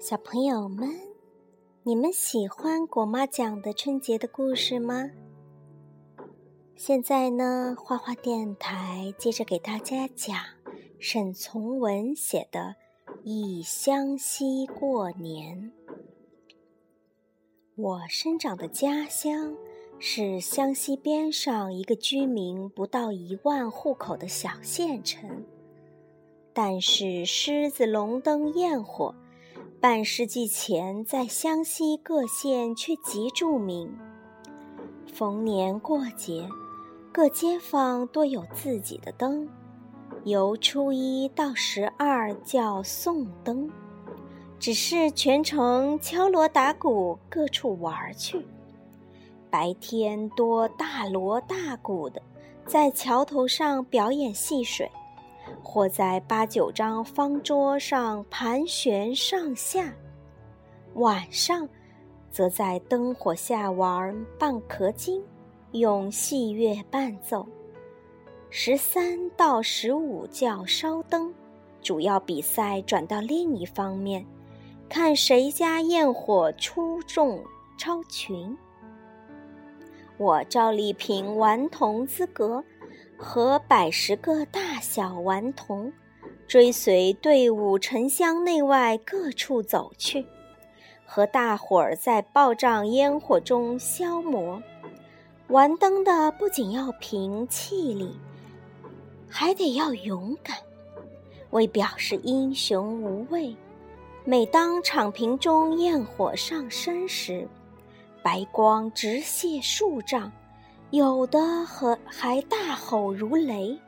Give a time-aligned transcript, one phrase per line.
[0.00, 0.88] 小朋友们，
[1.82, 5.10] 你们喜欢果妈讲的春节的故事吗？
[6.76, 10.36] 现在呢，花花电台接着给大家讲
[11.00, 12.76] 沈从文写的
[13.24, 15.72] 《忆湘西过年》。
[17.74, 19.56] 我生长的家乡
[19.98, 25.44] 是湘西边上一个居民不到一万户口的小县城，
[26.52, 29.12] 但是狮子龙灯焰火。
[29.80, 33.96] 半世纪前，在湘西各县却极著名。
[35.06, 36.48] 逢年过节，
[37.12, 39.48] 各街坊多有自己的灯，
[40.24, 43.70] 由初一到十二叫送灯。
[44.58, 48.44] 只是全城敲锣打鼓，各处玩去。
[49.48, 52.20] 白天多大锣大鼓的，
[52.66, 54.90] 在桥头上表演戏水。
[55.62, 59.92] 或在八九张方桌上盘旋上下，
[60.94, 61.68] 晚上，
[62.30, 65.22] 则在灯火下玩蚌壳精，
[65.72, 67.46] 用细乐伴奏。
[68.50, 71.34] 十三到十五叫烧灯，
[71.82, 74.24] 主要比赛转到另一方面，
[74.88, 77.42] 看谁家焰火出众
[77.76, 78.56] 超群。
[80.16, 82.64] 我照例凭顽童资格。
[83.18, 85.92] 和百十个大小顽童，
[86.46, 90.24] 追随队伍城乡内外各处走去，
[91.04, 94.62] 和大伙儿在爆仗烟火中消磨。
[95.48, 98.16] 玩灯的不仅要凭气力，
[99.28, 100.56] 还得要勇敢，
[101.50, 103.56] 为表示英雄无畏。
[104.24, 107.48] 每当场坪中焰火上升时，
[108.22, 110.30] 白光直泻数丈。
[110.90, 113.78] 有的和还大吼如雷，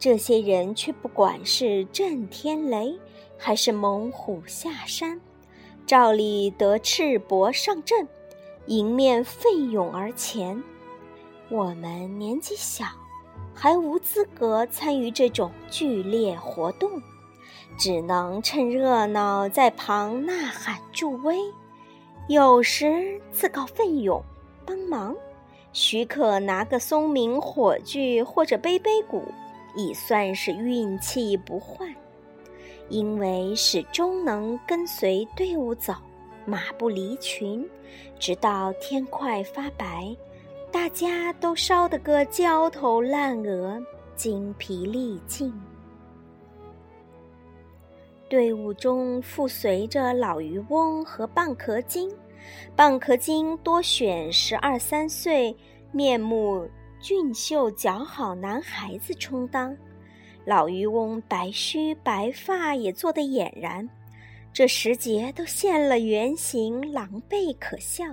[0.00, 2.98] 这些人却不管是震天雷，
[3.36, 5.20] 还是猛虎下山，
[5.86, 8.08] 照例得赤膊上阵，
[8.66, 10.60] 迎面奋勇而前。
[11.48, 12.84] 我们年纪小，
[13.54, 17.00] 还无资格参与这种剧烈活动，
[17.78, 21.38] 只能趁热闹在旁呐喊助威，
[22.28, 24.20] 有时自告奋勇
[24.66, 25.14] 帮忙。
[25.72, 29.22] 许可拿个松明火炬或者背背鼓，
[29.76, 31.86] 已算是运气不坏，
[32.88, 35.92] 因为始终能跟随队伍走，
[36.44, 37.68] 马不离群，
[38.18, 40.16] 直到天快发白，
[40.72, 43.80] 大家都烧得个焦头烂额、
[44.16, 45.52] 精疲力尽。
[48.28, 52.10] 队伍中附随着老渔翁和蚌壳精。
[52.76, 55.56] 蚌壳精多选十二三岁、
[55.92, 56.68] 面目
[57.00, 59.76] 俊秀、姣好男孩子充当，
[60.44, 63.88] 老渔翁白须白发也做得俨然，
[64.52, 68.04] 这时节都现了原形，狼狈可笑。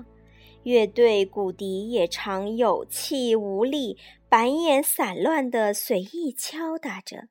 [0.64, 3.98] 乐队鼓笛也常有气无力、
[4.28, 7.28] 板眼散乱地随意敲打着，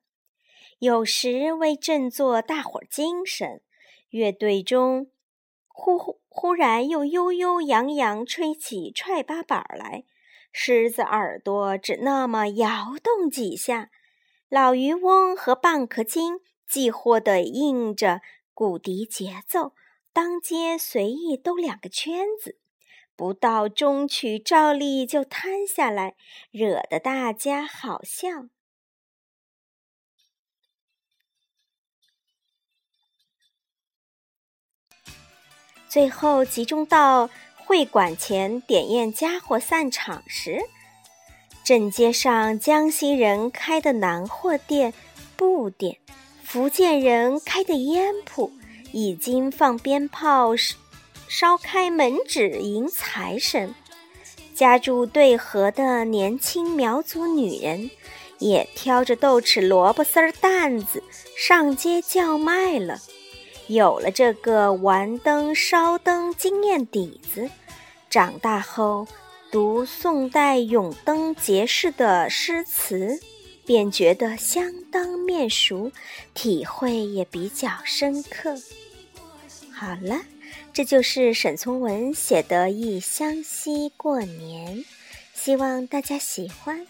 [0.78, 3.60] 有时为振作大伙儿精神，
[4.10, 5.08] 乐队中。
[5.76, 10.04] 忽忽忽然又悠悠扬扬吹起踹八板来，
[10.52, 13.90] 狮子耳朵只那么摇动几下，
[14.48, 18.20] 老渔翁和蚌壳精既或得应着
[18.54, 19.74] 鼓笛节奏，
[20.12, 22.56] 当街随意兜两个圈子，
[23.16, 26.14] 不到中曲照例就瘫下来，
[26.52, 28.46] 惹得大家好笑。
[35.94, 40.60] 最后集中到会馆前点验家伙散场时，
[41.62, 44.92] 正街上江西人开的南货店、
[45.36, 45.96] 布店，
[46.42, 48.50] 福建人开的烟铺，
[48.90, 50.56] 已经放鞭炮、
[51.28, 53.72] 烧开门纸迎财神。
[54.52, 57.88] 家住对河的年轻苗族女人，
[58.40, 61.04] 也挑着豆豉萝卜丝儿担子
[61.38, 62.98] 上街叫卖了。
[63.66, 67.50] 有了这个玩灯烧灯经验底子，
[68.10, 69.08] 长大后
[69.50, 73.18] 读宋代咏灯节式的诗词，
[73.64, 75.90] 便觉得相当面熟，
[76.34, 78.54] 体会也比较深刻。
[79.72, 80.20] 好了，
[80.72, 84.76] 这就是沈从文写的《忆湘西过年》，
[85.32, 86.86] 希望大家喜欢。